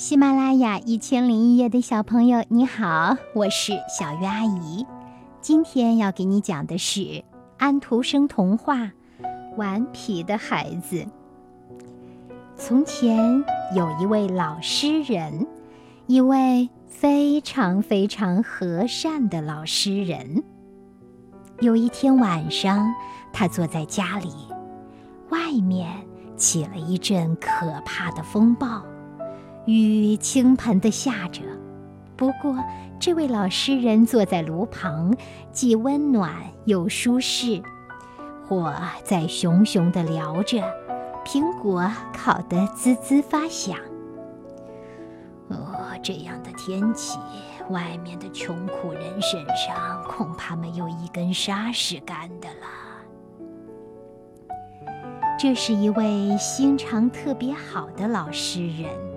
[0.00, 4.86] 喜马拉雅一千零一夜的小朋友，你好，我是小鱼阿姨。
[5.42, 7.22] 今天要给你讲的是
[7.58, 8.76] 安徒生童话
[9.58, 10.96] 《顽皮的孩子》。
[12.56, 13.44] 从前
[13.76, 15.46] 有一位老诗人，
[16.06, 20.42] 一位非常非常和善的老诗人。
[21.58, 22.90] 有一天晚上，
[23.34, 24.32] 他坐在家里，
[25.28, 25.94] 外面
[26.38, 28.82] 起了一阵可怕的风暴。
[29.70, 31.42] 雨倾盆地下着，
[32.16, 32.56] 不过
[32.98, 35.14] 这位老诗人坐在炉旁，
[35.52, 36.34] 既温暖
[36.64, 37.62] 又舒适。
[38.48, 40.60] 火在熊熊地燎着，
[41.24, 43.78] 苹果烤得滋滋发响。
[45.48, 47.16] 哦，这样的天气，
[47.70, 52.66] 外面的穷苦人身上恐怕没有一根沙是干的了。
[55.38, 59.09] 这是一位心肠特别好的老诗人。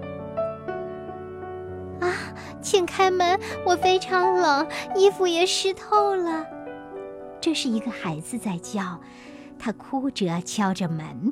[2.73, 6.43] 请开门，我非常冷，衣服也湿透了。
[7.39, 8.99] 这是一个孩子在叫，
[9.59, 11.31] 他哭着敲着门。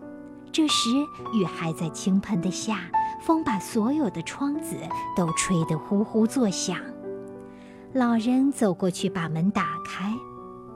[0.52, 0.92] 这时
[1.34, 2.82] 雨还在倾盆的下，
[3.24, 4.76] 风把所有的窗子
[5.18, 6.78] 都吹得呼呼作响。
[7.94, 10.14] 老人走过去把门打开，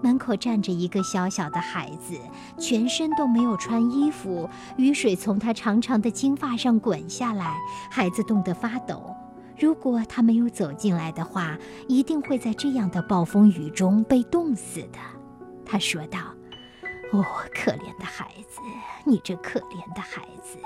[0.02, 2.17] 门口站着一个小小的孩子，
[2.57, 7.55] 全身都没有穿衣服，雨水从他长长的金发上滚下来，
[7.91, 9.16] 孩子冻得发抖。
[9.58, 15.00] 如果他没有走进来的话，一定会在这样的暴风雨中被冻死的。
[15.66, 16.20] 他说道
[17.14, 18.59] ：“哦，可怜的孩子，
[19.06, 20.58] 你这可怜的孩子。”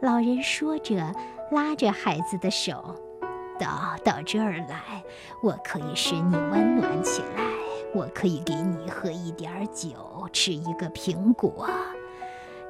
[0.00, 1.14] 老人说着，
[1.50, 2.96] 拉着孩子的手，
[3.58, 5.04] 到到这儿来，
[5.42, 7.44] 我可以使你温暖起来，
[7.94, 9.94] 我可以给你喝一点酒，
[10.32, 11.68] 吃一个苹果。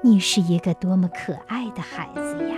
[0.02, 2.56] 你是一个多么可爱的孩子呀！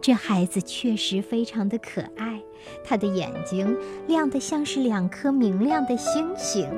[0.00, 2.40] 这孩子确实非常的可爱，
[2.84, 3.76] 他的眼睛
[4.06, 6.68] 亮得像是两颗明亮的星星，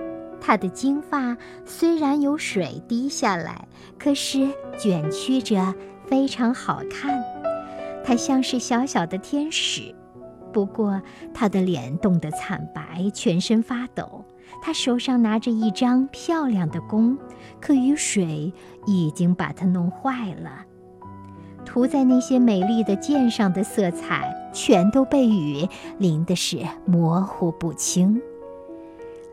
[0.40, 5.74] 他的金发虽然有水滴下来，可是卷曲着
[6.06, 7.22] 非常好看，
[8.04, 9.94] 他像是小小的天使。
[10.52, 11.00] 不过
[11.32, 14.24] 他的脸冻得惨白，全身发抖，
[14.60, 17.16] 他手上拿着一张漂亮的弓，
[17.60, 18.52] 可雨水
[18.84, 20.66] 已经把它弄坏了。
[21.64, 25.68] 涂在那些美丽的剑上的色彩，全都被雨
[25.98, 28.20] 淋的是模糊不清。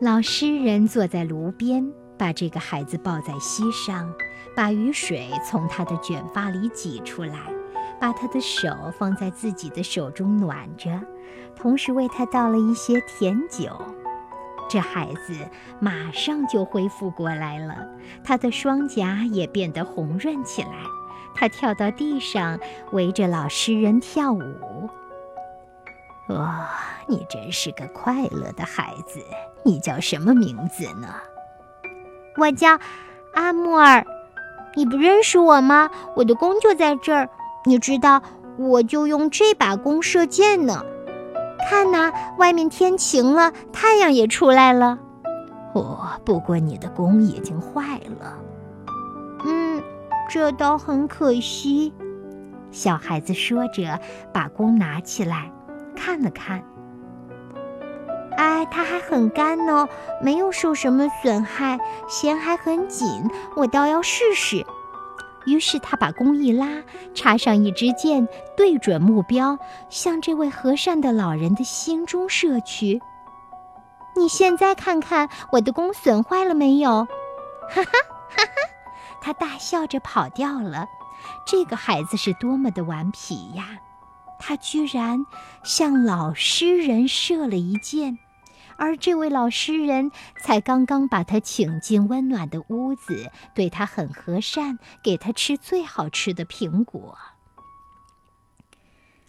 [0.00, 4.10] 老诗人坐在炉边，把这个孩子抱在膝上，
[4.56, 7.36] 把雨水从他的卷发里挤出来，
[8.00, 11.00] 把他的手放在自己的手中暖着，
[11.54, 13.70] 同时为他倒了一些甜酒。
[14.70, 15.34] 这孩子
[15.80, 17.88] 马上就恢复过来了，
[18.24, 20.68] 他的双颊也变得红润起来。
[21.34, 22.58] 他跳到地上，
[22.92, 24.88] 围着老诗人跳舞。
[26.28, 26.48] 哦，
[27.06, 29.20] 你真是个快乐的孩子！
[29.64, 31.08] 你叫什么名字呢？
[32.36, 32.78] 我叫
[33.34, 34.04] 阿木尔。
[34.76, 35.90] 你不认识我吗？
[36.14, 37.28] 我的弓就在这儿。
[37.64, 38.22] 你知道，
[38.56, 40.84] 我就用这把弓射箭呢。
[41.68, 44.98] 看呐，外面天晴了，太阳也出来了。
[45.74, 48.38] 哦，不过你的弓已经坏了。
[49.44, 49.82] 嗯
[50.30, 51.92] 这倒很可惜，
[52.70, 53.98] 小孩子说着，
[54.32, 55.50] 把弓拿起来
[55.96, 56.62] 看了看。
[58.36, 59.88] 哎，它还很干呢，
[60.22, 64.64] 没有受什么损害，弦还很紧，我倒要试试。
[65.46, 66.68] 于是他把弓一拉，
[67.12, 69.58] 插上一支箭，对准目标，
[69.88, 73.00] 向这位和善的老人的心中射去。
[74.14, 77.04] 你现在看看我的弓损坏了没有？
[77.68, 78.69] 哈哈哈哈！
[79.20, 80.86] 他大笑着跑掉了。
[81.46, 83.80] 这个孩子是多么的顽皮呀！
[84.38, 85.26] 他居然
[85.62, 88.18] 向老诗人射了一箭，
[88.78, 90.10] 而这位老诗人
[90.40, 97.18] 才刚刚把他请进温暖的屋子，对他很和善，给他吃最好吃的苹果。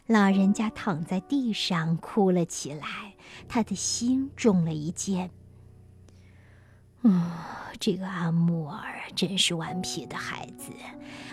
[0.08, 3.16] 老人家躺在地上哭了起来，
[3.50, 5.32] 他的心中了一箭。
[7.04, 7.32] 嗯。
[7.80, 8.84] 这个阿木尔
[9.16, 10.72] 真是顽皮的孩子，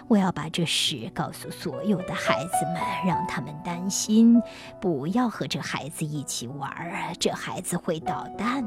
[0.07, 4.41] 我要把这事告诉所有的孩子们，让他们担心，
[4.81, 7.13] 不要和这孩子一起玩儿。
[7.21, 8.65] 这孩子会捣蛋。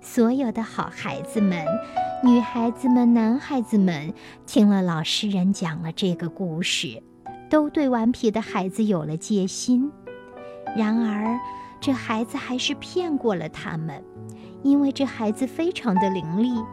[0.00, 1.66] 所有的好孩子们，
[2.22, 4.14] 女孩子们、男孩子们，
[4.46, 7.02] 听了老实人讲了这个故事，
[7.50, 9.90] 都对顽皮的孩子有了戒心。
[10.76, 11.36] 然而，
[11.80, 14.04] 这孩子还是骗过了他们。
[14.64, 16.64] 因为这孩子非常的伶俐，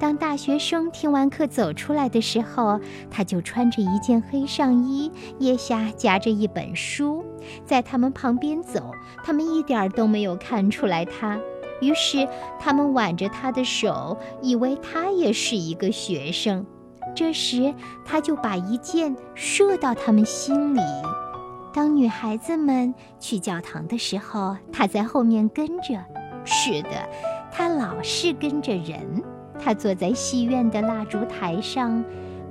[0.00, 2.80] 当大学生听完课走出来的时候，
[3.10, 7.22] 他就穿着一件黑上衣，腋下夹着一本书，
[7.66, 8.90] 在他们旁边走，
[9.22, 11.38] 他们一点都没有看出来他。
[11.82, 12.26] 于是
[12.58, 16.64] 他们挽着他的手，以为他也是一个学生。
[17.14, 17.74] 这时
[18.06, 20.80] 他就把一箭射到他们心里。
[21.74, 26.02] 当女孩子们去教堂的时候，他在后面跟着。
[26.46, 27.08] 是的，
[27.56, 29.22] 他老是跟着人。
[29.60, 32.04] 他坐在戏院的蜡烛台上，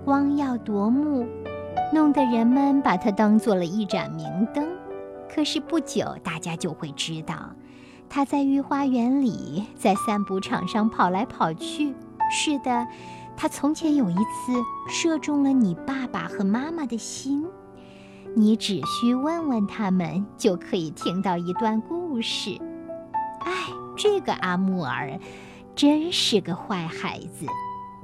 [0.05, 1.27] 光耀夺目，
[1.91, 4.65] 弄得人们把他当做了一盏明灯。
[5.29, 7.35] 可是不久，大家就会知道，
[8.07, 11.93] 他在御花园里，在散步场上跑来跑去。
[12.31, 12.87] 是的，
[13.35, 14.53] 他从前有一次
[14.87, 17.45] 射中了你爸爸和妈妈的心。
[18.35, 22.57] 你只需问问他们，就可以听到一段故事。
[23.41, 23.51] 唉，
[23.95, 25.19] 这个阿木尔。
[25.75, 27.47] 真是个坏孩子，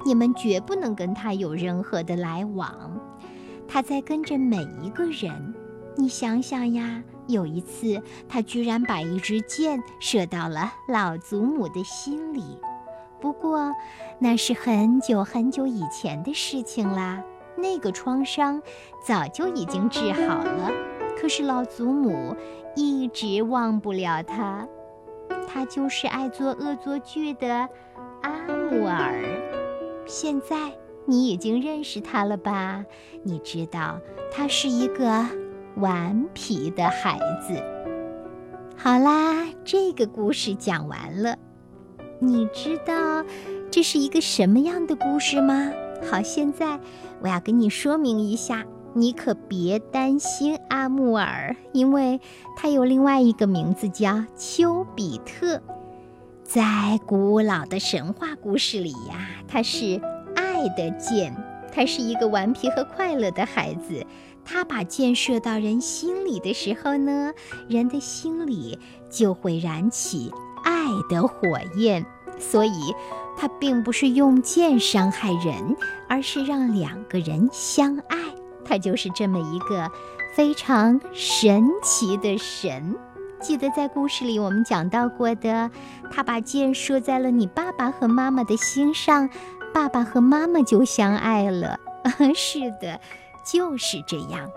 [0.04, 3.00] 你们绝不能跟他有任何的来往。
[3.68, 5.54] 他在跟着每一个人。
[5.96, 12.58] 你想想呀，有一次他居然把一支箭射到了老祖母的心里。
[13.20, 13.72] 不过
[14.18, 17.22] 那是很久很久以前的事情啦，
[17.56, 18.60] 那个创伤
[19.06, 20.72] 早就已经治好了。
[21.20, 22.34] 可是老祖母
[22.74, 24.66] 一直忘不了他。
[25.52, 27.68] 他就是爱做恶作剧的
[28.22, 28.30] 阿
[28.70, 29.24] 木尔。
[30.06, 30.72] 现在
[31.06, 32.84] 你已经认识他了吧？
[33.24, 33.98] 你知道
[34.32, 35.26] 他是一个
[35.76, 37.60] 顽皮的孩子。
[38.76, 41.36] 好啦，这个故事讲完了。
[42.20, 43.24] 你知道
[43.70, 45.70] 这是一个什么样的故事吗？
[46.10, 46.78] 好，现在
[47.20, 48.64] 我要跟你说明一下。
[48.94, 52.20] 你可别担心阿木尔，因为
[52.56, 55.60] 他有另外一个名字叫丘比特。
[56.42, 60.00] 在古老的神话故事里呀，他是
[60.34, 61.32] 爱的箭，
[61.72, 64.04] 他是一个顽皮和快乐的孩子。
[64.44, 67.32] 他把箭射到人心里的时候呢，
[67.68, 68.78] 人的心里
[69.08, 70.32] 就会燃起
[70.64, 72.04] 爱的火焰。
[72.40, 72.94] 所以，
[73.36, 75.76] 他并不是用箭伤害人，
[76.08, 78.16] 而是让两个人相爱。
[78.70, 79.90] 他就是这么一个
[80.36, 82.94] 非常神奇的神。
[83.40, 85.68] 记得在故事里我们讲到过的，
[86.08, 89.28] 他把箭射在了你爸爸和妈妈的心上，
[89.74, 91.80] 爸爸和妈妈就相爱了。
[92.32, 93.00] 是的，
[93.44, 94.48] 就是这样。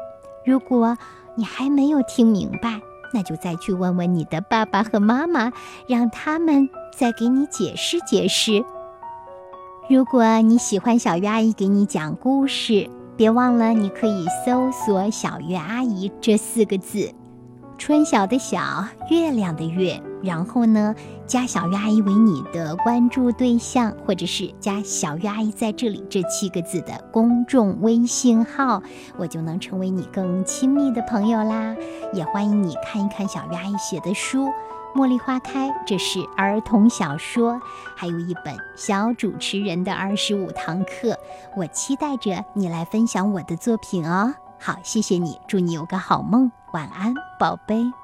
[0.45, 0.95] 如果
[1.35, 2.81] 你还没有听明白，
[3.13, 5.51] 那就再去问问你的爸爸和妈妈，
[5.87, 8.63] 让他们再给你解释解释。
[9.89, 12.87] 如果你喜欢小鱼阿姨给你讲故事。
[13.15, 17.13] 别忘了，你可以搜索“小月阿姨”这四个字，
[17.77, 20.95] 春晓的晓，月亮的月，然后呢，
[21.27, 28.81] 加小月阿姨为你的关注对象，或者是加小月阿姨在这里这七个字的公众微信号，
[29.17, 31.75] 我就能成为你更亲密的朋友啦。
[32.13, 34.49] 也欢迎你看一看小月阿姨写的书。
[34.95, 37.59] 茉莉花开，这是儿童小说，
[37.95, 41.17] 还有一本小主持人的二十五堂课，
[41.55, 44.35] 我期待着你来分享我的作品哦。
[44.59, 48.02] 好，谢谢你，祝你有个好梦，晚安，宝贝。